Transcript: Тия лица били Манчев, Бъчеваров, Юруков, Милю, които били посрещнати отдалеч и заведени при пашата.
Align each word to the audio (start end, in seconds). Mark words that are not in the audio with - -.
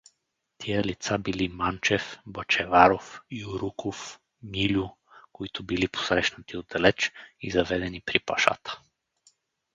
Тия 0.57 0.83
лица 0.83 1.17
били 1.19 1.47
Манчев, 1.47 2.17
Бъчеваров, 2.25 3.21
Юруков, 3.31 4.19
Милю, 4.43 4.89
които 5.31 5.63
били 5.63 5.87
посрещнати 5.87 6.57
отдалеч 6.57 7.11
и 7.39 7.51
заведени 7.51 8.01
при 8.05 8.19
пашата. 8.19 8.79